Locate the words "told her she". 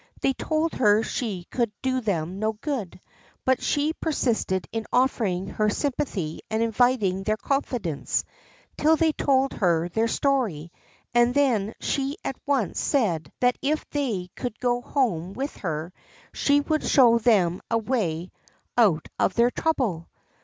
0.33-1.43